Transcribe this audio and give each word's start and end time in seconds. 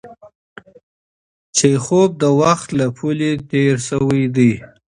چیخوف 1.57 2.09
د 2.21 2.23
وخت 2.41 2.67
له 2.79 2.87
پولې 2.97 3.31
تېر 3.51 3.73
شوی 3.87 4.23
دی. 4.35 4.51